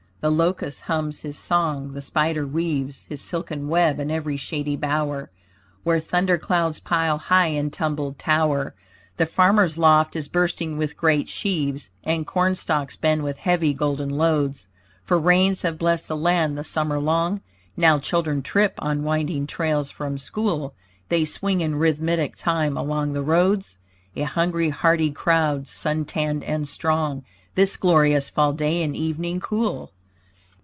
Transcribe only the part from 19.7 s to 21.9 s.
from school; They swing in